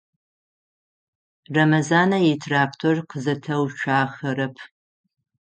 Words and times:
Рэмэзанэ 1.53 2.17
итрактор 2.33 2.97
къызэтеуцуахэрэп. 3.09 4.55